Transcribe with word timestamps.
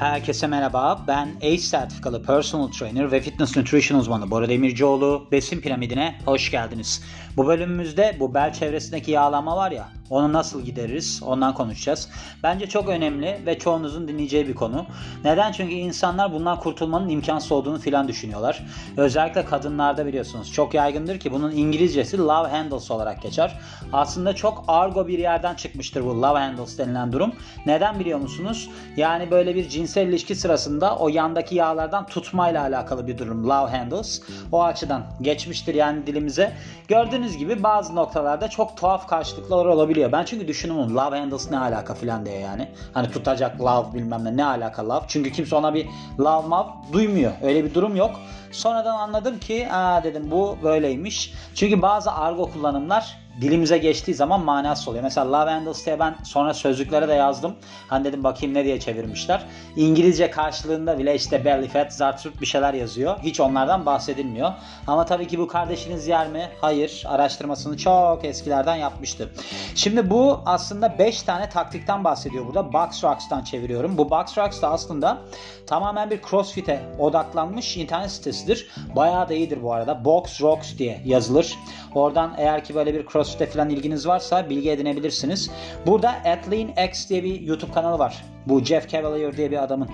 Herkese 0.00 0.46
merhaba. 0.46 1.04
Ben 1.08 1.28
ACE 1.36 1.58
sertifikalı 1.58 2.22
personal 2.22 2.68
trainer 2.68 3.12
ve 3.12 3.20
fitness 3.20 3.56
nutrition 3.56 3.98
uzmanı 3.98 4.30
Bora 4.30 4.48
Demircioğlu. 4.48 5.28
Besin 5.32 5.60
piramidine 5.60 6.18
hoş 6.24 6.50
geldiniz. 6.50 7.02
Bu 7.36 7.46
bölümümüzde 7.46 8.16
bu 8.20 8.34
bel 8.34 8.52
çevresindeki 8.52 9.10
yağlanma 9.10 9.56
var 9.56 9.70
ya 9.70 9.88
onu 10.10 10.32
nasıl 10.32 10.62
gideririz 10.62 11.22
ondan 11.26 11.54
konuşacağız. 11.54 12.08
Bence 12.42 12.66
çok 12.66 12.88
önemli 12.88 13.42
ve 13.46 13.58
çoğunuzun 13.58 14.08
dinleyeceği 14.08 14.48
bir 14.48 14.54
konu. 14.54 14.86
Neden? 15.24 15.52
Çünkü 15.52 15.74
insanlar 15.74 16.32
bundan 16.32 16.60
kurtulmanın 16.60 17.08
imkansız 17.08 17.52
olduğunu 17.52 17.78
filan 17.78 18.08
düşünüyorlar. 18.08 18.62
Özellikle 18.96 19.44
kadınlarda 19.44 20.06
biliyorsunuz 20.06 20.52
çok 20.52 20.74
yaygındır 20.74 21.18
ki 21.18 21.32
bunun 21.32 21.50
İngilizcesi 21.50 22.18
love 22.18 22.48
handles 22.48 22.90
olarak 22.90 23.22
geçer. 23.22 23.58
Aslında 23.92 24.34
çok 24.34 24.64
argo 24.68 25.08
bir 25.08 25.18
yerden 25.18 25.54
çıkmıştır 25.54 26.04
bu 26.04 26.22
love 26.22 26.38
handles 26.38 26.78
denilen 26.78 27.12
durum. 27.12 27.32
Neden 27.66 28.00
biliyor 28.00 28.18
musunuz? 28.18 28.70
Yani 28.96 29.30
böyle 29.30 29.54
bir 29.54 29.68
cinsel 29.68 30.06
ilişki 30.06 30.34
sırasında 30.34 30.96
o 30.96 31.08
yandaki 31.08 31.54
yağlardan 31.54 32.06
tutmayla 32.06 32.62
alakalı 32.62 33.06
bir 33.06 33.18
durum 33.18 33.44
love 33.48 33.70
handles. 33.70 34.22
O 34.52 34.62
açıdan 34.62 35.02
geçmiştir 35.20 35.74
yani 35.74 36.06
dilimize. 36.06 36.52
Gördüğünüz 36.88 37.36
gibi 37.36 37.62
bazı 37.62 37.94
noktalarda 37.94 38.48
çok 38.48 38.76
tuhaf 38.76 39.08
karşılıklar 39.08 39.66
olabiliyor. 40.00 40.12
Ben 40.12 40.24
çünkü 40.24 40.48
düşünümüm 40.48 40.96
love 40.96 41.18
handles 41.18 41.50
ne 41.50 41.58
alaka 41.58 41.94
filan 41.94 42.26
diye 42.26 42.38
yani. 42.38 42.68
Hani 42.94 43.10
tutacak 43.10 43.60
love 43.60 43.94
bilmem 43.94 44.24
ne 44.24 44.36
ne 44.36 44.44
alaka 44.44 44.88
love. 44.88 45.04
Çünkü 45.08 45.32
kimse 45.32 45.56
ona 45.56 45.74
bir 45.74 45.86
love 46.18 46.48
mav 46.48 46.66
duymuyor. 46.92 47.32
Öyle 47.42 47.64
bir 47.64 47.74
durum 47.74 47.96
yok. 47.96 48.20
Sonradan 48.52 48.96
anladım 48.96 49.38
ki 49.38 49.68
aa 49.72 50.04
dedim 50.04 50.30
bu 50.30 50.58
böyleymiş. 50.62 51.34
Çünkü 51.54 51.82
bazı 51.82 52.12
argo 52.12 52.50
kullanımlar 52.50 53.19
dilimize 53.40 53.78
geçtiği 53.78 54.14
zaman 54.14 54.44
manasız 54.44 54.88
oluyor. 54.88 55.02
Mesela 55.02 55.32
Lavendels 55.32 55.86
diye 55.86 55.98
ben 55.98 56.14
sonra 56.24 56.54
sözlüklere 56.54 57.08
de 57.08 57.14
yazdım. 57.14 57.54
Hani 57.88 58.04
dedim 58.04 58.24
bakayım 58.24 58.54
ne 58.54 58.64
diye 58.64 58.80
çevirmişler. 58.80 59.42
İngilizce 59.76 60.30
karşılığında 60.30 60.98
bile 60.98 61.14
işte 61.14 61.44
belly 61.44 61.68
fat, 61.68 61.92
zartürk 61.92 62.40
bir 62.40 62.46
şeyler 62.46 62.74
yazıyor. 62.74 63.18
Hiç 63.22 63.40
onlardan 63.40 63.86
bahsedilmiyor. 63.86 64.52
Ama 64.86 65.04
tabii 65.04 65.28
ki 65.28 65.38
bu 65.38 65.46
kardeşiniz 65.46 66.06
yer 66.08 66.28
mi? 66.28 66.48
Hayır. 66.60 67.04
Araştırmasını 67.08 67.76
çok 67.76 68.24
eskilerden 68.24 68.76
yapmıştı. 68.76 69.30
Şimdi 69.74 70.10
bu 70.10 70.40
aslında 70.46 70.98
5 70.98 71.22
tane 71.22 71.48
taktikten 71.48 72.04
bahsediyor 72.04 72.46
burada. 72.46 72.72
Box 72.72 73.04
Rocks'tan 73.04 73.44
çeviriyorum. 73.44 73.98
Bu 73.98 74.10
Box 74.10 74.38
Rocks 74.38 74.62
da 74.62 74.70
aslında 74.70 75.18
tamamen 75.66 76.10
bir 76.10 76.20
crossfit'e 76.30 76.80
odaklanmış 76.98 77.76
internet 77.76 78.10
sitesidir. 78.10 78.70
Bayağı 78.96 79.28
da 79.28 79.34
iyidir 79.34 79.62
bu 79.62 79.72
arada. 79.72 80.04
Box 80.04 80.40
Rocks 80.40 80.78
diye 80.78 81.02
yazılır. 81.04 81.58
Oradan 81.94 82.34
eğer 82.36 82.64
ki 82.64 82.74
böyle 82.74 82.94
bir 82.94 83.06
cross 83.06 83.19
CrossFit'e 83.20 83.46
falan 83.46 83.70
ilginiz 83.70 84.06
varsa 84.06 84.50
bilgi 84.50 84.70
edinebilirsiniz. 84.70 85.50
Burada 85.86 86.08
Athlean 86.08 86.88
X 86.88 87.08
diye 87.08 87.24
bir 87.24 87.40
YouTube 87.40 87.72
kanalı 87.72 87.98
var. 87.98 88.24
Bu 88.46 88.64
Jeff 88.64 88.88
Cavalier 88.88 89.36
diye 89.36 89.50
bir 89.50 89.62
adamın. 89.62 89.88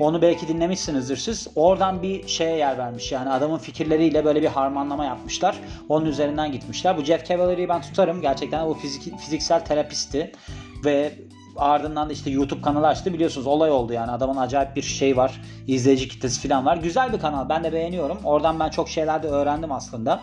Onu 0.00 0.22
belki 0.22 0.48
dinlemişsinizdir 0.48 1.16
siz. 1.16 1.48
Oradan 1.54 2.02
bir 2.02 2.28
şeye 2.28 2.56
yer 2.56 2.78
vermiş. 2.78 3.12
Yani 3.12 3.30
adamın 3.30 3.58
fikirleriyle 3.58 4.24
böyle 4.24 4.42
bir 4.42 4.46
harmanlama 4.46 5.04
yapmışlar. 5.04 5.56
Onun 5.88 6.06
üzerinden 6.06 6.52
gitmişler. 6.52 6.96
Bu 6.96 7.04
Jeff 7.04 7.26
Cavalier'i 7.26 7.68
ben 7.68 7.82
tutarım. 7.82 8.20
Gerçekten 8.20 8.60
o 8.60 8.74
fizik, 8.74 9.18
fiziksel 9.18 9.64
terapisti 9.64 10.32
ve 10.84 11.12
ardından 11.56 12.08
da 12.08 12.12
işte 12.12 12.30
YouTube 12.30 12.62
kanalı 12.62 12.86
açtı 12.86 13.12
biliyorsunuz 13.12 13.46
olay 13.46 13.70
oldu 13.70 13.92
yani 13.92 14.10
adamın 14.10 14.36
acayip 14.36 14.76
bir 14.76 14.82
şey 14.82 15.16
var 15.16 15.40
izleyici 15.66 16.08
kitlesi 16.08 16.48
falan 16.48 16.66
var 16.66 16.76
güzel 16.76 17.12
bir 17.12 17.18
kanal 17.18 17.48
ben 17.48 17.64
de 17.64 17.72
beğeniyorum 17.72 18.18
oradan 18.24 18.60
ben 18.60 18.70
çok 18.70 18.88
şeyler 18.88 19.22
de 19.22 19.28
öğrendim 19.28 19.72
aslında 19.72 20.20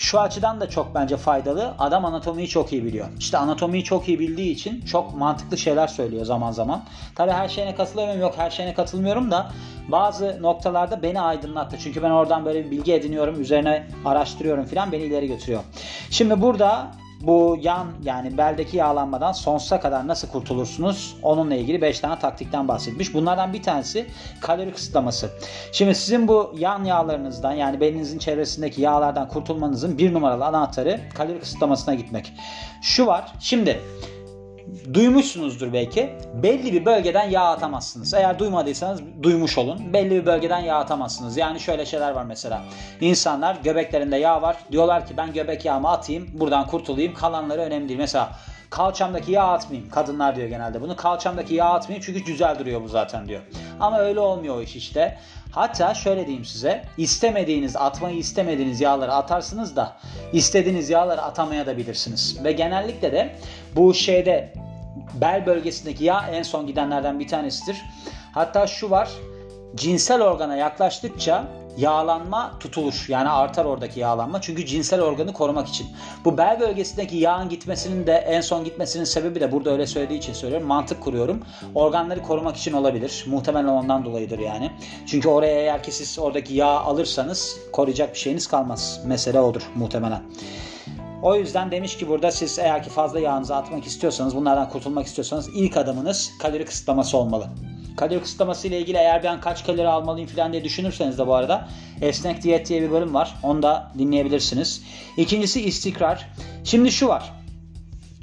şu 0.00 0.20
açıdan 0.20 0.60
da 0.60 0.70
çok 0.70 0.94
bence 0.94 1.16
faydalı. 1.16 1.74
Adam 1.78 2.04
anatomiyi 2.04 2.48
çok 2.48 2.72
iyi 2.72 2.84
biliyor. 2.84 3.06
İşte 3.18 3.38
anatomiyi 3.38 3.84
çok 3.84 4.08
iyi 4.08 4.18
bildiği 4.18 4.52
için 4.52 4.80
çok 4.80 5.14
mantıklı 5.14 5.58
şeyler 5.58 5.86
söylüyor 5.86 6.24
zaman 6.24 6.52
zaman. 6.52 6.84
Tabii 7.14 7.30
her 7.30 7.48
şeyine 7.48 7.74
katılıyorum 7.74 8.20
yok 8.20 8.34
her 8.36 8.50
şeyine 8.50 8.74
katılmıyorum 8.74 9.30
da 9.30 9.50
bazı 9.88 10.42
noktalarda 10.42 11.02
beni 11.02 11.20
aydınlattı. 11.20 11.76
Çünkü 11.82 12.02
ben 12.02 12.10
oradan 12.10 12.44
böyle 12.44 12.64
bir 12.64 12.70
bilgi 12.70 12.92
ediniyorum, 12.94 13.40
üzerine 13.40 13.86
araştırıyorum 14.04 14.64
filan 14.64 14.92
beni 14.92 15.02
ileri 15.02 15.26
götürüyor. 15.26 15.60
Şimdi 16.10 16.42
burada 16.42 16.90
bu 17.20 17.58
yan 17.60 17.86
yani 18.02 18.38
beldeki 18.38 18.76
yağlanmadan 18.76 19.32
sonsuza 19.32 19.80
kadar 19.80 20.08
nasıl 20.08 20.28
kurtulursunuz? 20.28 21.16
Onunla 21.22 21.54
ilgili 21.54 21.82
5 21.82 22.00
tane 22.00 22.18
taktikten 22.18 22.68
bahsetmiş. 22.68 23.14
Bunlardan 23.14 23.52
bir 23.52 23.62
tanesi 23.62 24.06
kalori 24.40 24.72
kısıtlaması. 24.72 25.30
Şimdi 25.72 25.94
sizin 25.94 26.28
bu 26.28 26.54
yan 26.58 26.84
yağlarınızdan 26.84 27.52
yani 27.52 27.80
belinizin 27.80 28.18
çevresindeki 28.18 28.82
yağlardan 28.82 29.28
kurtulmanızın 29.28 29.98
bir 29.98 30.14
numaralı 30.14 30.44
anahtarı 30.44 31.00
kalori 31.14 31.40
kısıtlamasına 31.40 31.94
gitmek. 31.94 32.32
Şu 32.82 33.06
var. 33.06 33.32
Şimdi 33.40 33.80
duymuşsunuzdur 34.94 35.72
belki. 35.72 36.10
Belli 36.34 36.72
bir 36.72 36.84
bölgeden 36.84 37.30
yağ 37.30 37.44
atamazsınız. 37.44 38.14
Eğer 38.14 38.38
duymadıysanız 38.38 39.00
duymuş 39.22 39.58
olun. 39.58 39.92
Belli 39.92 40.10
bir 40.10 40.26
bölgeden 40.26 40.58
yağ 40.58 40.76
atamazsınız. 40.76 41.36
Yani 41.36 41.60
şöyle 41.60 41.86
şeyler 41.86 42.10
var 42.10 42.24
mesela. 42.24 42.62
İnsanlar 43.00 43.56
göbeklerinde 43.64 44.16
yağ 44.16 44.42
var. 44.42 44.56
Diyorlar 44.72 45.06
ki 45.06 45.16
ben 45.16 45.32
göbek 45.32 45.64
yağımı 45.64 45.88
atayım. 45.88 46.28
Buradan 46.32 46.66
kurtulayım. 46.66 47.14
Kalanları 47.14 47.60
önemli 47.60 47.88
değil. 47.88 48.00
Mesela 48.00 48.30
kalçamdaki 48.70 49.32
yağ 49.32 49.44
atmayayım. 49.44 49.90
Kadınlar 49.90 50.36
diyor 50.36 50.48
genelde 50.48 50.80
bunu. 50.80 50.96
Kalçamdaki 50.96 51.54
yağ 51.54 51.64
atmayayım 51.64 52.04
çünkü 52.06 52.20
güzel 52.20 52.58
duruyor 52.58 52.82
bu 52.82 52.88
zaten 52.88 53.28
diyor. 53.28 53.40
Ama 53.80 53.98
öyle 53.98 54.20
olmuyor 54.20 54.56
o 54.56 54.62
iş 54.62 54.76
işte. 54.76 55.18
Hatta 55.52 55.94
şöyle 55.94 56.26
diyeyim 56.26 56.44
size. 56.44 56.84
istemediğiniz, 56.96 57.76
atmayı 57.76 58.16
istemediğiniz 58.16 58.80
yağları 58.80 59.12
atarsınız 59.12 59.76
da 59.76 59.96
istediğiniz 60.32 60.90
yağları 60.90 61.22
atamaya 61.22 61.66
da 61.66 61.76
bilirsiniz. 61.76 62.44
Ve 62.44 62.52
genellikle 62.52 63.12
de 63.12 63.36
bu 63.76 63.94
şeyde 63.94 64.52
bel 65.14 65.46
bölgesindeki 65.46 66.04
yağ 66.04 66.26
en 66.32 66.42
son 66.42 66.66
gidenlerden 66.66 67.20
bir 67.20 67.28
tanesidir. 67.28 67.76
Hatta 68.32 68.66
şu 68.66 68.90
var. 68.90 69.08
Cinsel 69.74 70.22
organa 70.22 70.56
yaklaştıkça 70.56 71.44
yağlanma 71.76 72.52
tutulur. 72.60 73.04
Yani 73.08 73.28
artar 73.28 73.64
oradaki 73.64 74.00
yağlanma. 74.00 74.40
Çünkü 74.40 74.66
cinsel 74.66 75.00
organı 75.00 75.32
korumak 75.32 75.68
için. 75.68 75.86
Bu 76.24 76.38
bel 76.38 76.60
bölgesindeki 76.60 77.16
yağın 77.16 77.48
gitmesinin 77.48 78.06
de 78.06 78.12
en 78.12 78.40
son 78.40 78.64
gitmesinin 78.64 79.04
sebebi 79.04 79.40
de 79.40 79.52
burada 79.52 79.70
öyle 79.70 79.86
söylediği 79.86 80.18
için 80.18 80.32
söylüyorum. 80.32 80.66
Mantık 80.66 81.00
kuruyorum. 81.00 81.40
Organları 81.74 82.22
korumak 82.22 82.56
için 82.56 82.72
olabilir. 82.72 83.24
Muhtemelen 83.26 83.68
ondan 83.68 84.04
dolayıdır 84.04 84.38
yani. 84.38 84.70
Çünkü 85.06 85.28
oraya 85.28 85.60
eğer 85.60 85.82
ki 85.82 85.92
siz 85.92 86.18
oradaki 86.18 86.54
yağ 86.54 86.80
alırsanız 86.80 87.56
koruyacak 87.72 88.14
bir 88.14 88.18
şeyiniz 88.18 88.46
kalmaz. 88.46 89.00
Mesele 89.06 89.40
odur 89.40 89.62
muhtemelen. 89.74 90.22
O 91.22 91.36
yüzden 91.36 91.70
demiş 91.70 91.96
ki 91.96 92.08
burada 92.08 92.30
siz 92.30 92.58
eğer 92.58 92.82
ki 92.82 92.90
fazla 92.90 93.20
yağınızı 93.20 93.56
atmak 93.56 93.86
istiyorsanız, 93.86 94.36
bunlardan 94.36 94.68
kurtulmak 94.68 95.06
istiyorsanız 95.06 95.48
ilk 95.48 95.76
adımınız 95.76 96.32
kalori 96.38 96.64
kısıtlaması 96.64 97.18
olmalı. 97.18 97.46
Kalori 98.00 98.20
kısıtlaması 98.20 98.68
ile 98.68 98.80
ilgili 98.80 98.96
eğer 98.96 99.22
ben 99.22 99.40
kaç 99.40 99.66
kalori 99.66 99.88
almalıyım 99.88 100.28
falan 100.28 100.52
diye 100.52 100.64
düşünürseniz 100.64 101.18
de 101.18 101.26
bu 101.26 101.34
arada 101.34 101.68
esnek 102.00 102.42
diyet 102.42 102.68
diye 102.68 102.82
bir 102.82 102.90
bölüm 102.90 103.14
var. 103.14 103.34
Onu 103.42 103.62
da 103.62 103.92
dinleyebilirsiniz. 103.98 104.82
İkincisi 105.16 105.60
istikrar. 105.62 106.28
Şimdi 106.64 106.92
şu 106.92 107.08
var. 107.08 107.32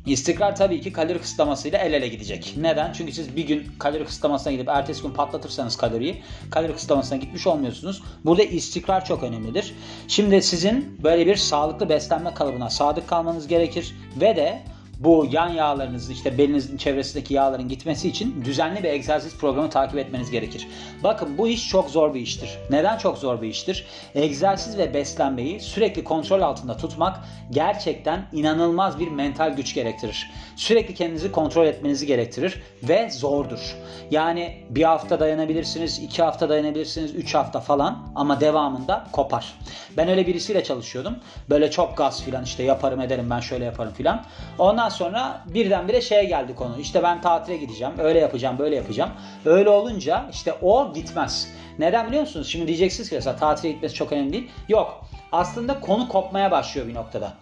İstikrar 0.05 0.55
tabii 0.55 0.81
ki 0.81 0.93
kalori 0.93 1.19
kısıtlamasıyla 1.19 1.79
el 1.79 1.93
ele 1.93 2.07
gidecek. 2.07 2.53
Neden? 2.57 2.93
Çünkü 2.93 3.11
siz 3.11 3.35
bir 3.35 3.47
gün 3.47 3.67
kalori 3.79 4.05
kısıtlamasına 4.05 4.53
gidip 4.53 4.69
ertesi 4.69 5.01
gün 5.01 5.11
patlatırsanız 5.11 5.77
kaloriyi 5.77 6.23
kalori 6.51 6.73
kısıtlamasına 6.73 7.17
gitmiş 7.17 7.47
olmuyorsunuz. 7.47 8.03
Burada 8.25 8.43
istikrar 8.43 9.05
çok 9.05 9.23
önemlidir. 9.23 9.73
Şimdi 10.07 10.41
sizin 10.41 10.99
böyle 11.03 11.25
bir 11.25 11.35
sağlıklı 11.35 11.89
beslenme 11.89 12.33
kalıbına 12.33 12.69
sadık 12.69 13.07
kalmanız 13.07 13.47
gerekir 13.47 13.95
ve 14.21 14.35
de 14.35 14.63
bu 14.99 15.27
yan 15.31 15.49
yağlarınızın 15.49 16.13
işte 16.13 16.37
belinizin 16.37 16.77
çevresindeki 16.77 17.33
yağların 17.33 17.69
gitmesi 17.69 18.09
için 18.09 18.45
düzenli 18.45 18.83
bir 18.83 18.89
egzersiz 18.89 19.37
programı 19.37 19.69
takip 19.69 19.97
etmeniz 19.97 20.31
gerekir. 20.31 20.67
Bakın 21.03 21.37
bu 21.37 21.47
iş 21.47 21.69
çok 21.69 21.89
zor 21.89 22.13
bir 22.13 22.19
iştir. 22.19 22.49
Neden 22.69 22.97
çok 22.97 23.17
zor 23.17 23.41
bir 23.41 23.47
iştir? 23.47 23.85
Egzersiz 24.15 24.77
ve 24.77 24.93
beslenmeyi 24.93 25.59
sürekli 25.59 26.03
kontrol 26.03 26.41
altında 26.41 26.77
tutmak 26.77 27.19
gerçekten 27.51 28.25
inanılmaz 28.33 28.99
bir 28.99 29.07
mental 29.07 29.55
güç 29.55 29.73
gerektirir. 29.73 30.31
Sürekli 30.55 30.93
kendinizi 30.93 31.31
kontrol 31.31 31.65
etmenizi 31.65 32.05
gerektirir 32.05 32.61
ve 32.83 33.09
zordur. 33.09 33.75
Yani 34.11 34.63
bir 34.69 34.83
hafta 34.83 35.19
dayanabilirsiniz, 35.19 35.99
iki 35.99 36.23
hafta 36.23 36.49
dayanabilirsiniz, 36.49 37.15
üç 37.15 37.35
hafta 37.35 37.59
falan 37.59 38.07
ama 38.15 38.41
devamında 38.41 39.07
kopar. 39.11 39.53
Ben 39.97 40.09
öyle 40.09 40.27
birisiyle 40.27 40.63
çalışıyordum. 40.63 41.15
Böyle 41.49 41.71
çok 41.71 41.97
gaz 41.97 42.23
filan 42.23 42.43
işte 42.43 42.63
yaparım 42.63 43.01
ederim 43.01 43.29
ben 43.29 43.39
şöyle 43.39 43.65
yaparım 43.65 43.93
filan. 43.93 44.25
Ondan 44.59 44.86
Ondan 44.87 44.97
sonra 44.97 45.43
birdenbire 45.45 46.01
şeye 46.01 46.23
geldi 46.23 46.55
konu. 46.55 46.79
İşte 46.79 47.03
ben 47.03 47.21
tatile 47.21 47.57
gideceğim. 47.57 47.93
Öyle 47.99 48.19
yapacağım, 48.19 48.59
böyle 48.59 48.75
yapacağım. 48.75 49.09
Öyle 49.45 49.69
olunca 49.69 50.25
işte 50.31 50.53
o 50.61 50.93
gitmez. 50.93 51.51
Neden 51.79 52.07
biliyor 52.07 52.21
musunuz? 52.21 52.47
Şimdi 52.47 52.67
diyeceksiniz 52.67 53.09
ki 53.09 53.15
mesela 53.15 53.35
tatile 53.35 53.71
gitmesi 53.71 53.95
çok 53.95 54.11
önemli 54.11 54.33
değil. 54.33 54.51
Yok. 54.69 55.05
Aslında 55.31 55.79
konu 55.79 56.07
kopmaya 56.07 56.51
başlıyor 56.51 56.87
bir 56.87 56.93
noktada. 56.93 57.33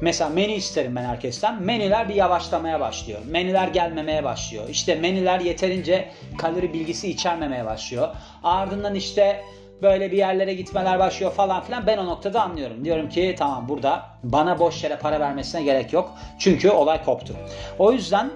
Mesela 0.00 0.30
menü 0.30 0.52
isterim 0.52 0.96
ben 0.96 1.04
herkesten. 1.04 1.62
Menüler 1.62 2.08
bir 2.08 2.14
yavaşlamaya 2.14 2.80
başlıyor. 2.80 3.20
Menüler 3.26 3.68
gelmemeye 3.68 4.24
başlıyor. 4.24 4.64
İşte 4.68 4.94
menüler 4.94 5.40
yeterince 5.40 6.08
kalori 6.38 6.72
bilgisi 6.72 7.10
içermemeye 7.10 7.64
başlıyor. 7.64 8.08
Ardından 8.44 8.94
işte 8.94 9.44
böyle 9.82 10.12
bir 10.12 10.16
yerlere 10.16 10.54
gitmeler 10.54 10.98
başlıyor 10.98 11.32
falan 11.32 11.62
filan. 11.62 11.86
Ben 11.86 11.98
o 11.98 12.06
noktada 12.06 12.42
anlıyorum. 12.42 12.84
Diyorum 12.84 13.08
ki 13.08 13.34
tamam 13.38 13.68
burada 13.68 14.06
bana 14.22 14.58
boş 14.58 14.84
yere 14.84 14.96
para 14.96 15.20
vermesine 15.20 15.62
gerek 15.62 15.92
yok. 15.92 16.12
Çünkü 16.38 16.70
olay 16.70 17.04
koptu. 17.04 17.34
O 17.78 17.92
yüzden 17.92 18.30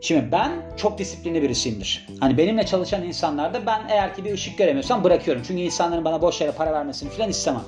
Şimdi 0.00 0.32
ben 0.32 0.52
çok 0.76 0.98
disiplinli 0.98 1.42
birisiyimdir. 1.42 2.06
Hani 2.20 2.36
benimle 2.38 2.66
çalışan 2.66 3.02
insanlarda 3.02 3.66
ben 3.66 3.82
eğer 3.88 4.14
ki 4.14 4.24
bir 4.24 4.32
ışık 4.32 4.58
göremiyorsam 4.58 5.04
bırakıyorum. 5.04 5.42
Çünkü 5.46 5.62
insanların 5.62 6.04
bana 6.04 6.22
boş 6.22 6.40
yere 6.40 6.52
para 6.52 6.72
vermesini 6.72 7.10
falan 7.10 7.30
istemem. 7.30 7.62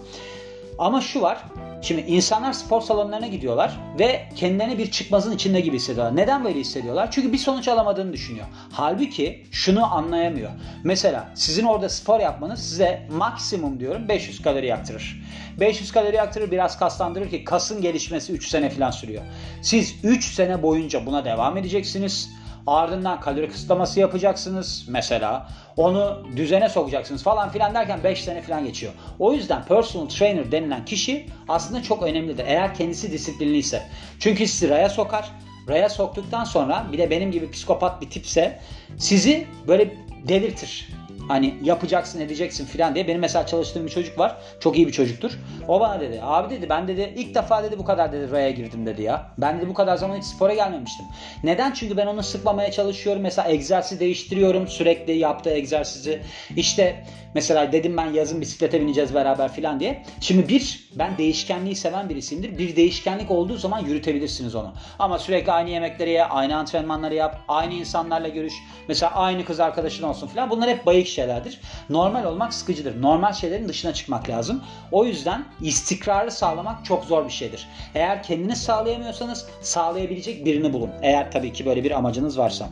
Ama 0.80 1.00
şu 1.00 1.20
var. 1.20 1.38
Şimdi 1.82 2.00
insanlar 2.00 2.52
spor 2.52 2.80
salonlarına 2.80 3.26
gidiyorlar 3.26 3.80
ve 3.98 4.28
kendilerini 4.36 4.78
bir 4.78 4.90
çıkmazın 4.90 5.32
içinde 5.32 5.60
gibi 5.60 5.76
hissediyorlar. 5.76 6.16
Neden 6.16 6.44
böyle 6.44 6.58
hissediyorlar? 6.58 7.10
Çünkü 7.10 7.32
bir 7.32 7.38
sonuç 7.38 7.68
alamadığını 7.68 8.12
düşünüyor. 8.12 8.46
Halbuki 8.72 9.46
şunu 9.50 9.94
anlayamıyor. 9.94 10.50
Mesela 10.84 11.32
sizin 11.34 11.64
orada 11.64 11.88
spor 11.88 12.20
yapmanız 12.20 12.60
size 12.60 13.08
maksimum 13.10 13.80
diyorum 13.80 14.08
500 14.08 14.42
kalori 14.42 14.66
yaktırır. 14.66 15.22
500 15.60 15.92
kalori 15.92 16.16
yaktırır 16.16 16.50
biraz 16.50 16.78
kaslandırır 16.78 17.30
ki 17.30 17.44
kasın 17.44 17.82
gelişmesi 17.82 18.32
3 18.32 18.48
sene 18.48 18.70
falan 18.70 18.90
sürüyor. 18.90 19.22
Siz 19.62 19.94
3 20.04 20.34
sene 20.34 20.62
boyunca 20.62 21.06
buna 21.06 21.24
devam 21.24 21.56
edeceksiniz 21.56 22.30
Ardından 22.70 23.20
kalori 23.20 23.48
kısıtlaması 23.48 24.00
yapacaksınız 24.00 24.84
mesela. 24.88 25.48
Onu 25.76 26.22
düzene 26.36 26.68
sokacaksınız 26.68 27.22
falan 27.22 27.48
filan 27.48 27.74
derken 27.74 28.04
5 28.04 28.24
sene 28.24 28.42
falan 28.42 28.64
geçiyor. 28.64 28.92
O 29.18 29.32
yüzden 29.32 29.64
personal 29.64 30.08
trainer 30.08 30.52
denilen 30.52 30.84
kişi 30.84 31.26
aslında 31.48 31.82
çok 31.82 32.02
önemlidir. 32.02 32.44
Eğer 32.46 32.74
kendisi 32.74 33.12
disiplinliyse. 33.12 33.82
Çünkü 34.20 34.46
sizi 34.46 34.68
raya 34.68 34.88
sokar. 34.88 35.30
Raya 35.68 35.88
soktuktan 35.88 36.44
sonra 36.44 36.86
bir 36.92 36.98
de 36.98 37.10
benim 37.10 37.32
gibi 37.32 37.50
psikopat 37.50 38.00
bir 38.00 38.10
tipse 38.10 38.60
sizi 38.98 39.46
böyle 39.68 39.94
delirtir. 40.28 40.88
Hani 41.30 41.54
yapacaksın 41.62 42.20
edeceksin 42.20 42.66
filan 42.66 42.94
diye. 42.94 43.08
Benim 43.08 43.20
mesela 43.20 43.46
çalıştığım 43.46 43.86
bir 43.86 43.90
çocuk 43.90 44.18
var. 44.18 44.36
Çok 44.60 44.76
iyi 44.76 44.86
bir 44.86 44.92
çocuktur. 44.92 45.38
O 45.68 45.80
bana 45.80 46.00
dedi. 46.00 46.20
Abi 46.22 46.54
dedi 46.54 46.68
ben 46.68 46.88
dedi 46.88 47.14
ilk 47.16 47.34
defa 47.34 47.62
dedi 47.62 47.78
bu 47.78 47.84
kadar 47.84 48.12
dedi 48.12 48.30
raya 48.30 48.50
girdim 48.50 48.86
dedi 48.86 49.02
ya. 49.02 49.32
Ben 49.38 49.58
dedi 49.58 49.68
bu 49.68 49.74
kadar 49.74 49.96
zaman 49.96 50.16
hiç 50.16 50.24
spora 50.24 50.54
gelmemiştim. 50.54 51.06
Neden? 51.44 51.72
Çünkü 51.72 51.96
ben 51.96 52.06
onu 52.06 52.22
sıkmamaya 52.22 52.70
çalışıyorum. 52.70 53.22
Mesela 53.22 53.48
egzersiz 53.48 54.00
değiştiriyorum. 54.00 54.68
Sürekli 54.68 55.12
yaptığı 55.12 55.50
egzersizi. 55.50 56.22
İşte 56.56 57.04
mesela 57.34 57.72
dedim 57.72 57.96
ben 57.96 58.12
yazın 58.12 58.40
bisiklete 58.40 58.80
bineceğiz 58.80 59.14
beraber 59.14 59.52
filan 59.52 59.80
diye. 59.80 60.02
Şimdi 60.20 60.48
bir 60.48 60.88
ben 60.94 61.18
değişkenliği 61.18 61.76
seven 61.76 62.08
birisiyimdir. 62.08 62.58
Bir 62.58 62.76
değişkenlik 62.76 63.30
olduğu 63.30 63.56
zaman 63.56 63.78
yürütebilirsiniz 63.78 64.54
onu. 64.54 64.72
Ama 64.98 65.18
sürekli 65.18 65.52
aynı 65.52 65.70
yemekleri 65.70 66.10
ye, 66.10 66.24
aynı 66.24 66.56
antrenmanları 66.56 67.14
yap, 67.14 67.40
aynı 67.48 67.74
insanlarla 67.74 68.28
görüş. 68.28 68.54
Mesela 68.88 69.12
aynı 69.14 69.44
kız 69.44 69.60
arkadaşın 69.60 70.02
olsun 70.02 70.26
filan. 70.26 70.50
Bunlar 70.50 70.70
hep 70.70 70.86
bayık 70.86 71.06
şeylerdir. 71.20 71.60
Normal 71.90 72.24
olmak 72.24 72.54
sıkıcıdır. 72.54 73.02
Normal 73.02 73.32
şeylerin 73.32 73.68
dışına 73.68 73.94
çıkmak 73.94 74.28
lazım. 74.28 74.62
O 74.92 75.04
yüzden 75.04 75.44
istikrarı 75.60 76.30
sağlamak 76.30 76.84
çok 76.84 77.04
zor 77.04 77.24
bir 77.24 77.32
şeydir. 77.32 77.68
Eğer 77.94 78.22
kendiniz 78.22 78.62
sağlayamıyorsanız 78.62 79.46
sağlayabilecek 79.60 80.44
birini 80.44 80.72
bulun. 80.72 80.90
Eğer 81.02 81.32
tabii 81.32 81.52
ki 81.52 81.66
böyle 81.66 81.84
bir 81.84 81.90
amacınız 81.90 82.38
varsa. 82.38 82.68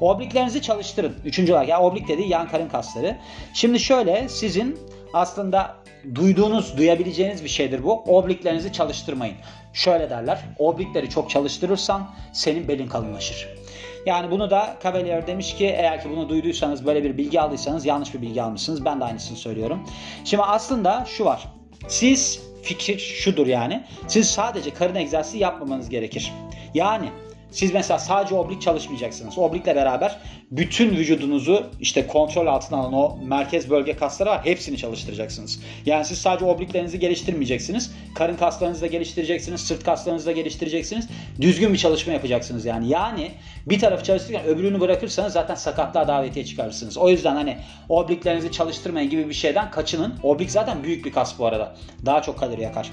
Obliklerinizi 0.00 0.62
çalıştırın. 0.62 1.16
Üçüncü 1.24 1.52
olarak. 1.52 1.68
Yani 1.68 1.82
oblik 1.82 2.08
dediği 2.08 2.28
yan 2.28 2.48
karın 2.48 2.68
kasları. 2.68 3.16
Şimdi 3.54 3.80
şöyle 3.80 4.28
sizin 4.28 4.78
aslında 5.12 5.76
duyduğunuz, 6.14 6.76
duyabileceğiniz 6.76 7.44
bir 7.44 7.48
şeydir 7.48 7.84
bu. 7.84 8.02
Obliklerinizi 8.02 8.72
çalıştırmayın. 8.72 9.36
Şöyle 9.72 10.10
derler. 10.10 10.38
Oblikleri 10.58 11.10
çok 11.10 11.30
çalıştırırsan 11.30 12.10
senin 12.32 12.68
belin 12.68 12.88
kalınlaşır. 12.88 13.57
Yani 14.06 14.30
bunu 14.30 14.50
da 14.50 14.76
Cavalier 14.82 15.26
demiş 15.26 15.54
ki 15.54 15.66
eğer 15.66 16.02
ki 16.02 16.10
bunu 16.10 16.28
duyduysanız 16.28 16.86
böyle 16.86 17.04
bir 17.04 17.16
bilgi 17.16 17.40
aldıysanız 17.40 17.86
yanlış 17.86 18.14
bir 18.14 18.22
bilgi 18.22 18.42
almışsınız. 18.42 18.84
Ben 18.84 19.00
de 19.00 19.04
aynısını 19.04 19.36
söylüyorum. 19.36 19.80
Şimdi 20.24 20.42
aslında 20.42 21.04
şu 21.04 21.24
var. 21.24 21.48
Siz 21.88 22.42
fikir 22.62 22.98
şudur 22.98 23.46
yani. 23.46 23.84
Siz 24.08 24.30
sadece 24.30 24.74
karın 24.74 24.94
egzersizi 24.94 25.38
yapmamanız 25.38 25.88
gerekir. 25.88 26.32
Yani 26.74 27.08
siz 27.50 27.74
mesela 27.74 27.98
sadece 27.98 28.34
oblik 28.34 28.62
çalışmayacaksınız. 28.62 29.38
Oblikle 29.38 29.76
beraber 29.76 30.18
bütün 30.50 30.90
vücudunuzu 30.90 31.66
işte 31.80 32.06
kontrol 32.06 32.46
altına 32.46 32.78
alan 32.78 32.92
o 32.92 33.18
merkez 33.24 33.70
bölge 33.70 33.96
kasları 33.96 34.28
var. 34.28 34.40
Hepsini 34.44 34.76
çalıştıracaksınız. 34.76 35.60
Yani 35.86 36.04
siz 36.04 36.18
sadece 36.18 36.44
obliklerinizi 36.44 36.98
geliştirmeyeceksiniz. 36.98 37.92
Karın 38.14 38.36
kaslarınızı 38.36 38.82
da 38.82 38.86
geliştireceksiniz. 38.86 39.60
Sırt 39.60 39.84
kaslarınızı 39.84 40.26
da 40.26 40.32
geliştireceksiniz. 40.32 41.08
Düzgün 41.40 41.72
bir 41.72 41.78
çalışma 41.78 42.12
yapacaksınız 42.12 42.64
yani. 42.64 42.88
Yani 42.88 43.30
bir 43.66 43.78
tarafı 43.78 44.04
çalıştırırken 44.04 44.46
öbürünü 44.46 44.80
bırakırsanız 44.80 45.32
zaten 45.32 45.54
sakatlığa 45.54 46.08
davetiye 46.08 46.44
çıkarırsınız. 46.44 46.98
O 46.98 47.08
yüzden 47.08 47.34
hani 47.34 47.56
obliklerinizi 47.88 48.52
çalıştırmayın 48.52 49.10
gibi 49.10 49.28
bir 49.28 49.34
şeyden 49.34 49.70
kaçının. 49.70 50.14
Oblik 50.22 50.50
zaten 50.50 50.84
büyük 50.84 51.04
bir 51.04 51.12
kas 51.12 51.38
bu 51.38 51.46
arada. 51.46 51.76
Daha 52.06 52.22
çok 52.22 52.38
kalori 52.38 52.62
yakar. 52.62 52.90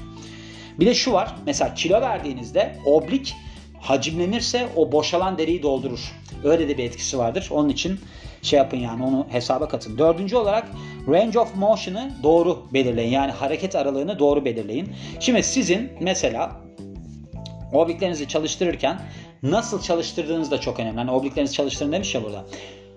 Bir 0.79 0.85
de 0.85 0.93
şu 0.93 1.13
var. 1.13 1.35
Mesela 1.45 1.73
kilo 1.73 2.01
verdiğinizde 2.01 2.75
oblik 2.85 3.35
hacimlenirse 3.85 4.67
o 4.75 4.91
boşalan 4.91 5.37
deriyi 5.37 5.63
doldurur. 5.63 6.11
Öyle 6.43 6.69
de 6.69 6.77
bir 6.77 6.83
etkisi 6.83 7.17
vardır. 7.17 7.47
Onun 7.51 7.69
için 7.69 7.99
şey 8.41 8.57
yapın 8.57 8.77
yani 8.77 9.03
onu 9.03 9.27
hesaba 9.29 9.67
katın. 9.67 9.97
Dördüncü 9.97 10.35
olarak 10.35 10.67
range 11.07 11.39
of 11.39 11.55
motion'ı 11.55 12.11
doğru 12.23 12.65
belirleyin. 12.73 13.11
Yani 13.11 13.31
hareket 13.31 13.75
aralığını 13.75 14.19
doğru 14.19 14.45
belirleyin. 14.45 14.93
Şimdi 15.19 15.43
sizin 15.43 15.91
mesela 15.99 16.61
obliklerinizi 17.73 18.27
çalıştırırken 18.27 18.99
nasıl 19.43 19.81
çalıştırdığınız 19.81 20.51
da 20.51 20.61
çok 20.61 20.79
önemli. 20.79 20.97
Hani 20.97 21.11
obliklerinizi 21.11 21.53
çalıştırın 21.53 21.91
demiş 21.91 22.15
ya 22.15 22.23
burada. 22.23 22.45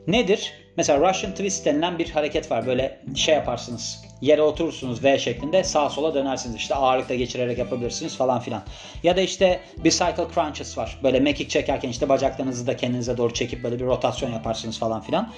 Nedir? 0.06 0.52
Mesela 0.78 1.08
Russian 1.08 1.32
twist 1.32 1.66
denilen 1.66 1.98
bir 1.98 2.10
hareket 2.10 2.50
var. 2.50 2.66
Böyle 2.66 3.00
şey 3.14 3.34
yaparsınız. 3.34 4.04
Yere 4.20 4.42
oturursunuz 4.42 5.04
V 5.04 5.18
şeklinde 5.18 5.64
sağa 5.64 5.90
sola 5.90 6.14
dönersiniz. 6.14 6.56
İşte 6.56 6.74
ağırlıkta 6.74 7.14
geçirerek 7.14 7.58
yapabilirsiniz 7.58 8.16
falan 8.16 8.40
filan. 8.40 8.62
Ya 9.02 9.16
da 9.16 9.20
işte 9.20 9.60
bir 9.84 9.90
cycle 9.90 10.26
crunches 10.34 10.78
var. 10.78 10.98
Böyle 11.02 11.20
mekik 11.20 11.50
çekerken 11.50 11.88
işte 11.88 12.08
bacaklarınızı 12.08 12.66
da 12.66 12.76
kendinize 12.76 13.16
doğru 13.16 13.34
çekip 13.34 13.64
böyle 13.64 13.80
bir 13.80 13.84
rotasyon 13.84 14.32
yaparsınız 14.32 14.78
falan 14.78 15.00
filan. 15.00 15.32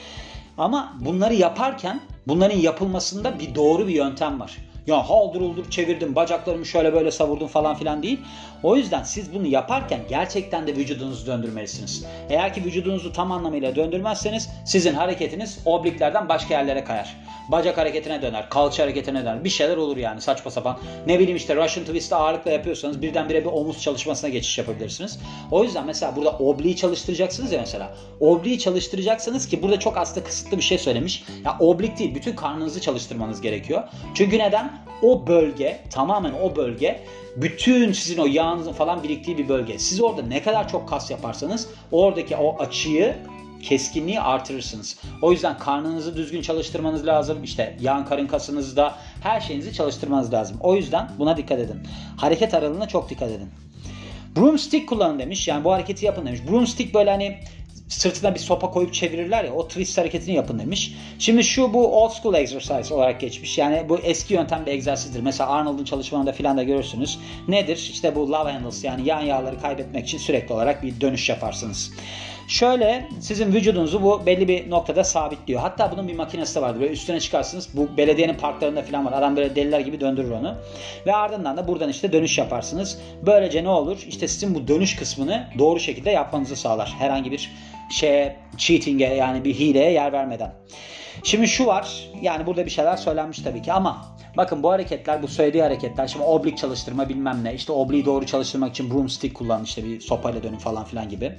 Ama 0.59 0.97
bunları 1.01 1.35
yaparken 1.35 2.01
bunların 2.27 2.59
yapılmasında 2.59 3.39
bir 3.39 3.55
doğru 3.55 3.89
bir 3.89 3.95
yöntem 3.95 4.41
var 4.41 4.57
ya 4.91 5.09
haldır 5.09 5.71
çevirdim 5.71 6.15
bacaklarımı 6.15 6.67
şöyle 6.67 6.93
böyle 6.93 7.11
savurdum 7.11 7.49
falan 7.49 7.75
filan 7.75 8.03
değil. 8.03 8.21
O 8.63 8.77
yüzden 8.77 9.03
siz 9.03 9.35
bunu 9.35 9.47
yaparken 9.47 10.01
gerçekten 10.09 10.67
de 10.67 10.77
vücudunuzu 10.77 11.27
döndürmelisiniz. 11.27 12.05
Eğer 12.29 12.55
ki 12.55 12.65
vücudunuzu 12.65 13.13
tam 13.13 13.33
anlamıyla 13.33 13.77
döndürmezseniz 13.77 14.49
sizin 14.65 14.95
hareketiniz 14.95 15.59
obliklerden 15.65 16.29
başka 16.29 16.55
yerlere 16.55 16.85
kayar. 16.85 17.17
Bacak 17.49 17.79
hareketine 17.79 18.23
döner, 18.23 18.51
kalça 18.51 18.83
hareketine 18.83 19.21
döner. 19.25 19.45
Bir 19.45 19.51
şeyler 19.51 19.77
olur 19.77 19.97
yani 19.97 20.21
saçma 20.21 20.51
sapan. 20.51 20.79
Ne 21.07 21.19
bileyim 21.19 21.37
işte 21.37 21.57
Russian 21.57 21.85
Twist'ı 21.85 22.17
ağırlıkla 22.17 22.51
yapıyorsanız 22.51 23.03
birdenbire 23.03 23.45
bir 23.45 23.51
omuz 23.51 23.83
çalışmasına 23.83 24.31
geçiş 24.31 24.59
yapabilirsiniz. 24.59 25.19
O 25.51 25.65
yüzden 25.65 25.87
mesela 25.87 26.17
burada 26.17 26.31
obliği 26.31 26.77
çalıştıracaksınız 26.77 27.53
ya 27.53 27.61
mesela. 27.61 27.95
Obliği 28.21 28.59
çalıştıracaksınız 28.59 29.49
ki 29.49 29.63
burada 29.63 29.79
çok 29.79 29.97
aslında 29.97 30.27
kısıtlı 30.27 30.57
bir 30.57 30.63
şey 30.63 30.79
söylemiş. 30.79 31.25
Ya 31.45 31.57
oblik 31.61 31.99
değil 31.99 32.15
bütün 32.15 32.37
karnınızı 32.37 32.81
çalıştırmanız 32.81 33.41
gerekiyor. 33.41 33.83
Çünkü 34.15 34.39
neden? 34.39 34.90
O 35.03 35.27
bölge 35.27 35.81
tamamen 35.91 36.33
o 36.43 36.57
bölge 36.57 37.01
bütün 37.37 37.93
sizin 37.93 38.19
o 38.19 38.27
yağınızın 38.27 38.73
falan 38.73 39.03
biriktiği 39.03 39.39
bir 39.39 39.49
bölge. 39.49 39.79
Siz 39.79 40.01
orada 40.01 40.23
ne 40.23 40.43
kadar 40.43 40.69
çok 40.69 40.89
kas 40.89 41.11
yaparsanız 41.11 41.69
oradaki 41.93 42.37
o 42.37 42.59
açıyı 42.59 43.17
keskinliği 43.63 44.21
artırırsınız. 44.21 44.99
O 45.23 45.33
yüzden 45.33 45.59
karnınızı 45.59 46.17
düzgün 46.17 46.43
çalıştırmanız 46.43 47.07
lazım. 47.07 47.45
İşte 47.45 47.77
yan 47.81 48.07
karın 48.07 48.27
kasınızda 48.27 48.95
her 49.23 49.41
şeyinizi 49.41 49.73
çalıştırmanız 49.73 50.33
lazım. 50.33 50.57
O 50.61 50.77
yüzden 50.77 51.11
buna 51.19 51.37
dikkat 51.37 51.59
edin. 51.59 51.81
Hareket 52.17 52.55
aralığına 52.55 52.89
çok 52.89 53.11
dikkat 53.11 53.31
edin. 53.31 53.49
Broomstick 54.37 54.89
kullanın 54.89 55.19
demiş. 55.19 55.49
Yani 55.49 55.65
bu 55.65 55.73
hareketi 55.73 56.07
yapın 56.07 56.27
demiş. 56.27 56.41
Broomstick 56.51 56.95
böyle 56.95 57.11
hani 57.11 57.39
sırtına 57.91 58.35
bir 58.35 58.41
sopa 58.41 58.71
koyup 58.71 58.95
çevirirler 58.95 59.45
ya 59.45 59.53
o 59.53 59.69
twist 59.69 59.99
hareketini 59.99 60.35
yapın 60.35 60.59
demiş. 60.59 60.95
Şimdi 61.19 61.45
şu 61.45 61.73
bu 61.73 62.03
old 62.03 62.11
school 62.11 62.35
exercise 62.35 62.95
olarak 62.95 63.21
geçmiş. 63.21 63.59
Yani 63.59 63.89
bu 63.89 63.99
eski 63.99 64.35
yöntem 64.35 64.67
bir 64.67 64.71
egzersizdir. 64.71 65.21
Mesela 65.21 65.51
Arnold'un 65.51 65.85
çalışmalarında 65.85 66.33
filan 66.33 66.57
da 66.57 66.63
görürsünüz. 66.63 67.19
Nedir? 67.49 67.77
İşte 67.93 68.15
bu 68.15 68.33
love 68.33 68.53
handles 68.53 68.85
yani 68.85 69.09
yan 69.09 69.21
yağları 69.21 69.61
kaybetmek 69.61 70.07
için 70.07 70.19
sürekli 70.19 70.55
olarak 70.55 70.83
bir 70.83 71.01
dönüş 71.01 71.29
yaparsınız. 71.29 71.93
Şöyle 72.51 73.09
sizin 73.21 73.53
vücudunuzu 73.53 74.03
bu 74.03 74.27
belli 74.27 74.49
bir 74.49 74.71
noktada 74.71 75.05
sabitliyor. 75.05 75.61
Hatta 75.61 75.93
bunun 75.93 76.09
bir 76.09 76.15
makinesi 76.15 76.55
de 76.55 76.63
vardır. 76.63 76.81
Böyle 76.81 76.93
üstüne 76.93 77.21
çıkarsınız. 77.21 77.69
Bu 77.75 77.97
belediyenin 77.97 78.35
parklarında 78.35 78.83
falan 78.83 79.07
var. 79.07 79.13
Adam 79.13 79.37
böyle 79.37 79.57
deliler 79.57 79.81
gibi 79.81 80.01
döndürür 80.01 80.31
onu. 80.31 80.55
Ve 81.07 81.15
ardından 81.15 81.57
da 81.57 81.69
buradan 81.69 81.89
işte 81.89 82.13
dönüş 82.13 82.39
yaparsınız. 82.39 82.99
Böylece 83.27 83.65
ne 83.65 83.69
olur? 83.69 83.99
İşte 84.09 84.29
sizin 84.29 84.55
bu 84.55 84.69
dönüş 84.69 84.97
kısmını 84.97 85.47
doğru 85.59 85.81
şekilde 85.81 86.11
yapmanızı 86.11 86.57
sağlar. 86.57 86.95
Herhangi 86.99 87.33
bir 87.33 87.51
şeye 87.91 88.37
cheating'e 88.57 89.15
yani 89.15 89.45
bir 89.45 89.55
hileye 89.55 89.93
yer 89.93 90.13
vermeden. 90.13 90.53
Şimdi 91.23 91.49
şu 91.49 91.67
var. 91.67 92.09
Yani 92.23 92.47
burada 92.47 92.67
bir 92.67 92.71
şeyler 92.71 92.97
söylenmiş 92.97 93.39
tabii 93.39 93.63
ki 93.63 93.73
ama 93.73 94.07
bakın 94.37 94.63
bu 94.63 94.71
hareketler 94.71 95.23
bu 95.23 95.29
söylediği 95.29 95.63
hareketler 95.63 96.07
şimdi 96.09 96.25
oblik 96.25 96.59
çalıştırma 96.59 97.09
bilmem 97.09 97.45
ne 97.45 97.55
işte 97.55 97.73
obliği 97.73 98.05
doğru 98.05 98.27
çalıştırmak 98.27 98.71
için 98.71 98.91
broomstick 98.91 99.37
kullan 99.37 99.65
işte 99.65 99.85
bir 99.85 100.01
sopayla 100.01 100.43
dönün 100.43 100.59
falan 100.59 100.85
filan 100.85 101.09
gibi. 101.09 101.33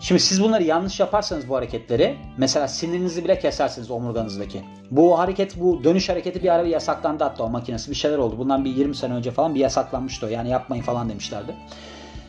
Şimdi 0.00 0.20
siz 0.20 0.42
bunları 0.42 0.62
yanlış 0.62 1.00
yaparsanız 1.00 1.48
bu 1.48 1.56
hareketleri 1.56 2.16
mesela 2.36 2.68
sinirinizi 2.68 3.24
bile 3.24 3.38
kesersiniz 3.38 3.90
omurganızdaki. 3.90 4.62
Bu 4.90 5.18
hareket 5.18 5.60
bu 5.60 5.84
dönüş 5.84 6.08
hareketi 6.08 6.42
bir 6.42 6.48
ara 6.48 6.64
bir 6.64 6.70
yasaklandı 6.70 7.24
hatta 7.24 7.44
o 7.44 7.50
makinesi 7.50 7.90
bir 7.90 7.96
şeyler 7.96 8.18
oldu. 8.18 8.38
Bundan 8.38 8.64
bir 8.64 8.70
20 8.70 8.94
sene 8.94 9.14
önce 9.14 9.30
falan 9.30 9.54
bir 9.54 9.60
yasaklanmıştı 9.60 10.26
o 10.26 10.28
yani 10.28 10.50
yapmayın 10.50 10.82
falan 10.82 11.08
demişlerdi. 11.08 11.54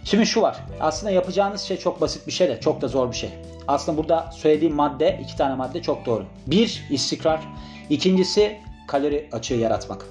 Şimdi 0.03 0.25
şu 0.25 0.41
var. 0.41 0.57
Aslında 0.79 1.11
yapacağınız 1.11 1.61
şey 1.61 1.77
çok 1.77 2.01
basit 2.01 2.27
bir 2.27 2.31
şey 2.31 2.47
de 2.47 2.59
çok 2.59 2.81
da 2.81 2.87
zor 2.87 3.11
bir 3.11 3.15
şey. 3.15 3.29
Aslında 3.67 3.97
burada 3.97 4.31
söylediğim 4.31 4.75
madde 4.75 5.19
iki 5.23 5.37
tane 5.37 5.55
madde 5.55 5.81
çok 5.81 6.05
doğru. 6.05 6.25
Bir 6.47 6.83
istikrar. 6.89 7.39
İkincisi 7.89 8.57
kalori 8.87 9.29
açığı 9.31 9.53
yaratmak. 9.53 10.05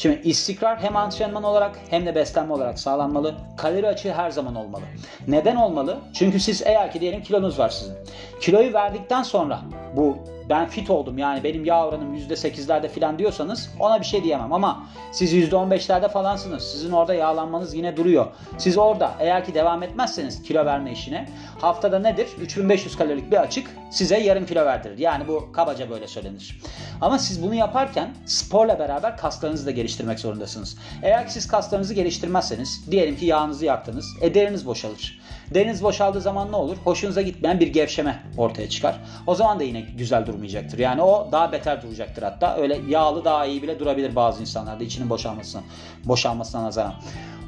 Şimdi 0.00 0.20
istikrar 0.28 0.78
hem 0.78 0.96
antrenman 0.96 1.44
olarak 1.44 1.78
hem 1.90 2.06
de 2.06 2.14
beslenme 2.14 2.52
olarak 2.52 2.78
sağlanmalı. 2.78 3.34
Kalori 3.56 3.88
açığı 3.88 4.12
her 4.12 4.30
zaman 4.30 4.54
olmalı. 4.54 4.82
Neden 5.28 5.56
olmalı? 5.56 5.98
Çünkü 6.14 6.40
siz 6.40 6.62
eğer 6.66 6.92
ki 6.92 7.00
diyelim 7.00 7.22
kilonuz 7.22 7.58
var 7.58 7.68
sizin. 7.68 7.94
Kiloyu 8.40 8.72
verdikten 8.72 9.22
sonra 9.22 9.60
bu 9.96 10.18
ben 10.50 10.68
fit 10.68 10.90
oldum 10.90 11.18
yani 11.18 11.44
benim 11.44 11.64
yağ 11.64 11.86
oranım 11.86 12.16
%8'lerde 12.16 12.88
falan 12.88 13.18
diyorsanız 13.18 13.70
ona 13.80 14.00
bir 14.00 14.04
şey 14.04 14.24
diyemem 14.24 14.52
ama 14.52 14.86
siz 15.12 15.34
%15'lerde 15.34 16.08
falansınız. 16.08 16.62
Sizin 16.62 16.92
orada 16.92 17.14
yağlanmanız 17.14 17.74
yine 17.74 17.96
duruyor. 17.96 18.26
Siz 18.58 18.78
orada 18.78 19.12
eğer 19.18 19.44
ki 19.44 19.54
devam 19.54 19.82
etmezseniz 19.82 20.42
kilo 20.42 20.64
verme 20.64 20.92
işine 20.92 21.28
haftada 21.60 21.98
nedir? 21.98 22.28
3500 22.40 22.96
kalorilik 22.96 23.30
bir 23.30 23.36
açık 23.36 23.70
size 23.90 24.18
yarım 24.18 24.46
kilo 24.46 24.64
verdirir. 24.64 24.98
Yani 24.98 25.28
bu 25.28 25.52
kabaca 25.52 25.90
böyle 25.90 26.08
söylenir. 26.08 26.60
Ama 27.00 27.18
siz 27.18 27.42
bunu 27.42 27.54
yaparken 27.54 28.14
sporla 28.26 28.78
beraber 28.78 29.16
kaslarınızı 29.16 29.66
da 29.66 29.70
geliştirmek 29.70 30.20
zorundasınız. 30.20 30.78
Eğer 31.02 31.26
ki 31.26 31.32
siz 31.32 31.48
kaslarınızı 31.48 31.94
geliştirmezseniz 31.94 32.90
diyelim 32.90 33.16
ki 33.16 33.26
yağınızı 33.26 33.64
yaktınız. 33.64 34.06
E 34.20 34.34
deriniz 34.34 34.66
boşalır. 34.66 35.20
Deriniz 35.54 35.82
boşaldığı 35.82 36.20
zaman 36.20 36.52
ne 36.52 36.56
olur? 36.56 36.76
Hoşunuza 36.84 37.22
gitmeyen 37.22 37.60
bir 37.60 37.66
gevşeme 37.66 38.22
ortaya 38.36 38.68
çıkar. 38.68 39.00
O 39.26 39.34
zaman 39.34 39.60
da 39.60 39.64
yine 39.64 39.79
güzel 39.80 40.26
durmayacaktır. 40.26 40.78
Yani 40.78 41.02
o 41.02 41.28
daha 41.32 41.52
beter 41.52 41.82
duracaktır 41.82 42.22
hatta. 42.22 42.56
Öyle 42.56 42.80
yağlı 42.88 43.24
daha 43.24 43.46
iyi 43.46 43.62
bile 43.62 43.78
durabilir 43.78 44.16
bazı 44.16 44.40
insanlarda 44.40 44.84
içinin 44.84 45.10
boşalmasına, 45.10 45.62
boşalmasına 46.04 46.62
nazaran. 46.62 46.94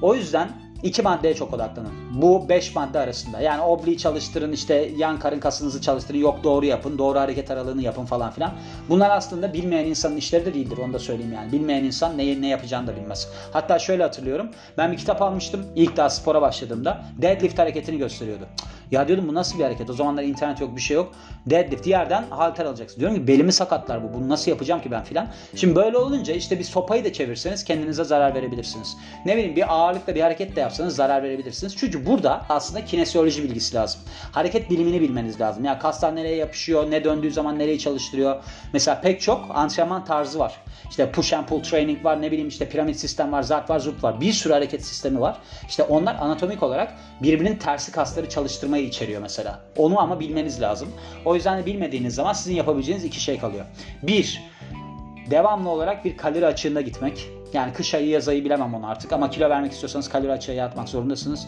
O 0.02 0.14
yüzden 0.14 0.48
İki 0.82 1.02
maddeye 1.02 1.34
çok 1.34 1.54
odaklanın. 1.54 1.92
Bu 2.14 2.48
beş 2.48 2.74
madde 2.74 2.98
arasında. 2.98 3.40
Yani 3.40 3.62
obliği 3.62 3.98
çalıştırın, 3.98 4.52
işte 4.52 4.74
yan 4.96 5.18
karın 5.18 5.40
kasınızı 5.40 5.80
çalıştırın, 5.80 6.18
yok 6.18 6.44
doğru 6.44 6.66
yapın, 6.66 6.98
doğru 6.98 7.18
hareket 7.18 7.50
aralığını 7.50 7.82
yapın 7.82 8.04
falan 8.04 8.30
filan. 8.30 8.52
Bunlar 8.88 9.10
aslında 9.10 9.52
bilmeyen 9.52 9.86
insanın 9.86 10.16
işleri 10.16 10.46
de 10.46 10.54
değildir. 10.54 10.78
Onu 10.84 10.92
da 10.92 10.98
söyleyeyim 10.98 11.32
yani. 11.32 11.52
Bilmeyen 11.52 11.84
insan 11.84 12.18
ne, 12.18 12.40
ne 12.40 12.48
yapacağını 12.48 12.86
da 12.86 12.96
bilmez. 12.96 13.28
Hatta 13.52 13.78
şöyle 13.78 14.02
hatırlıyorum. 14.02 14.50
Ben 14.78 14.92
bir 14.92 14.96
kitap 14.96 15.22
almıştım. 15.22 15.66
İlk 15.76 15.96
daha 15.96 16.10
spora 16.10 16.42
başladığımda. 16.42 17.02
Deadlift 17.22 17.58
hareketini 17.58 17.98
gösteriyordu. 17.98 18.46
Ya 18.92 19.08
diyordum 19.08 19.28
bu 19.28 19.34
nasıl 19.34 19.58
bir 19.58 19.64
hareket? 19.64 19.90
O 19.90 19.92
zamanlar 19.92 20.22
internet 20.22 20.60
yok 20.60 20.76
bir 20.76 20.80
şey 20.80 20.94
yok. 20.94 21.12
Deadlift 21.46 21.86
yerden 21.86 22.24
halter 22.30 22.66
alacaksın. 22.66 23.00
Diyorum 23.00 23.16
ki 23.16 23.26
belimi 23.26 23.52
sakatlar 23.52 24.04
bu. 24.04 24.14
Bunu 24.14 24.28
nasıl 24.28 24.50
yapacağım 24.50 24.82
ki 24.82 24.90
ben 24.90 25.04
filan. 25.04 25.28
Şimdi 25.54 25.76
böyle 25.76 25.96
olunca 25.96 26.34
işte 26.34 26.58
bir 26.58 26.64
sopayı 26.64 27.04
da 27.04 27.12
çevirseniz 27.12 27.64
kendinize 27.64 28.04
zarar 28.04 28.34
verebilirsiniz. 28.34 28.96
Ne 29.26 29.36
bileyim 29.36 29.56
bir 29.56 29.74
ağırlıkla 29.74 30.14
bir 30.14 30.20
hareket 30.20 30.56
de 30.56 30.60
yapsanız 30.60 30.96
zarar 30.96 31.22
verebilirsiniz. 31.22 31.76
Çünkü 31.76 32.06
burada 32.06 32.42
aslında 32.48 32.84
kinesiyoloji 32.84 33.42
bilgisi 33.42 33.74
lazım. 33.76 34.00
Hareket 34.32 34.70
bilimini 34.70 35.00
bilmeniz 35.00 35.40
lazım. 35.40 35.64
Ya 35.64 35.78
kaslar 35.78 36.16
nereye 36.16 36.36
yapışıyor, 36.36 36.90
ne 36.90 37.04
döndüğü 37.04 37.30
zaman 37.30 37.58
nereyi 37.58 37.78
çalıştırıyor. 37.78 38.42
Mesela 38.72 39.00
pek 39.00 39.20
çok 39.20 39.46
antrenman 39.54 40.04
tarzı 40.04 40.38
var. 40.38 40.60
İşte 40.90 41.12
push 41.12 41.32
and 41.32 41.46
pull 41.46 41.62
training 41.62 42.04
var, 42.04 42.22
ne 42.22 42.30
bileyim 42.30 42.48
işte 42.48 42.68
piramit 42.68 42.96
sistem 42.96 43.32
var, 43.32 43.42
zart 43.42 43.70
var, 43.70 43.78
zurt 43.78 44.04
var. 44.04 44.20
Bir 44.20 44.32
sürü 44.32 44.52
hareket 44.52 44.84
sistemi 44.84 45.20
var. 45.20 45.38
İşte 45.68 45.82
onlar 45.82 46.14
anatomik 46.14 46.62
olarak 46.62 46.94
birbirinin 47.22 47.56
tersi 47.56 47.92
kasları 47.92 48.28
çalıştırmayı 48.28 48.84
içeriyor 48.84 49.22
mesela. 49.22 49.60
Onu 49.76 50.00
ama 50.00 50.20
bilmeniz 50.20 50.60
lazım. 50.60 50.88
O 51.24 51.34
yüzden 51.34 51.58
de 51.58 51.66
bilmediğiniz 51.66 52.14
zaman 52.14 52.32
sizin 52.32 52.54
yapabileceğiniz 52.54 53.04
iki 53.04 53.20
şey 53.20 53.38
kalıyor. 53.38 53.64
Bir, 54.02 54.42
devamlı 55.30 55.68
olarak 55.68 56.04
bir 56.04 56.16
kalori 56.16 56.46
açığında 56.46 56.80
gitmek. 56.80 57.28
Yani 57.52 57.72
kış 57.72 57.94
ayı 57.94 58.08
yaz 58.08 58.28
ayı 58.28 58.44
bilemem 58.44 58.74
onu 58.74 58.86
artık 58.86 59.12
ama 59.12 59.30
kilo 59.30 59.50
vermek 59.50 59.72
istiyorsanız 59.72 60.08
kalori 60.08 60.32
açığı 60.32 60.52
yatmak 60.52 60.88
zorundasınız. 60.88 61.46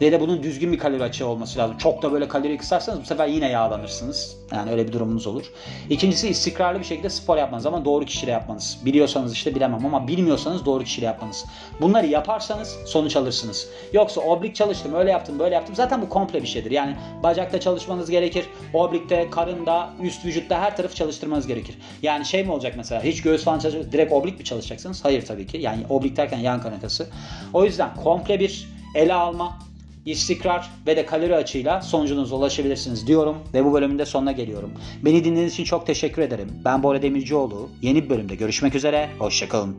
Ve 0.00 0.12
de 0.12 0.20
bunun 0.20 0.42
düzgün 0.42 0.72
bir 0.72 0.78
kalori 0.78 1.02
açığı 1.02 1.26
olması 1.26 1.58
lazım. 1.58 1.78
Çok 1.78 2.02
da 2.02 2.12
böyle 2.12 2.28
kalori 2.28 2.58
kısarsanız 2.58 3.00
bu 3.00 3.04
sefer 3.04 3.26
yine 3.26 3.50
yağlanırsınız. 3.50 4.36
Yani 4.52 4.70
öyle 4.70 4.86
bir 4.86 4.92
durumunuz 4.92 5.26
olur. 5.26 5.44
İkincisi 5.90 6.28
istikrarlı 6.28 6.78
bir 6.80 6.84
şekilde 6.84 7.10
spor 7.10 7.36
yapmanız 7.36 7.66
ama 7.66 7.84
doğru 7.84 8.04
kişiyle 8.04 8.32
yapmanız. 8.32 8.78
Biliyorsanız 8.84 9.32
işte 9.32 9.54
bilemem 9.54 9.86
ama 9.86 10.08
bilmiyorsanız 10.08 10.64
doğru 10.64 10.84
kişiyle 10.84 11.06
yapmanız. 11.06 11.44
Bunları 11.80 12.06
yaparsanız 12.06 12.76
sonuç 12.86 13.16
alırsınız. 13.16 13.68
Yoksa 13.92 14.20
oblik 14.20 14.54
çalıştım, 14.54 14.94
öyle 14.94 15.10
yaptım, 15.10 15.38
böyle 15.38 15.54
yaptım. 15.54 15.74
Zaten 15.74 16.02
bu 16.02 16.08
komple 16.08 16.42
bir 16.42 16.46
şeydir. 16.48 16.70
Yani 16.70 16.96
bacakta 17.22 17.60
çalışmanız 17.60 18.10
gerekir. 18.10 18.44
Oblikte, 18.74 19.30
karında, 19.30 19.90
üst 20.02 20.24
vücutta 20.24 20.60
her 20.60 20.76
tarafı 20.76 20.94
çalıştırmanız 20.94 21.46
gerekir. 21.46 21.78
Yani 22.02 22.24
şey 22.24 22.44
mi 22.44 22.52
olacak 22.52 22.74
mesela 22.76 23.02
hiç 23.02 23.22
göğüs 23.22 23.44
falan 23.44 23.58
çalışacak, 23.58 23.92
direkt 23.92 24.12
oblik 24.12 24.38
mi 24.38 24.44
çalışacaksınız? 24.44 25.04
Hayır 25.04 25.26
tabii 25.26 25.46
ki. 25.46 25.58
Yani 25.58 25.82
oblik 25.90 26.16
derken 26.16 26.38
yan 26.38 26.62
kanatası. 26.62 27.08
O 27.52 27.64
yüzden 27.64 27.94
komple 27.94 28.40
bir 28.40 28.68
ele 28.94 29.14
alma, 29.14 29.58
istikrar 30.06 30.70
ve 30.86 30.96
de 30.96 31.06
kalori 31.06 31.36
açığıyla 31.36 31.80
sonucunuza 31.80 32.36
ulaşabilirsiniz 32.36 33.06
diyorum 33.06 33.36
ve 33.54 33.64
bu 33.64 33.72
bölümün 33.72 34.04
sonuna 34.04 34.32
geliyorum. 34.32 34.70
Beni 35.04 35.24
dinlediğiniz 35.24 35.52
için 35.52 35.64
çok 35.64 35.86
teşekkür 35.86 36.22
ederim. 36.22 36.48
Ben 36.64 36.82
Bora 36.82 37.02
Demircioğlu. 37.02 37.68
Yeni 37.82 38.04
bir 38.04 38.10
bölümde 38.10 38.34
görüşmek 38.34 38.74
üzere. 38.74 39.10
Hoşçakalın. 39.18 39.76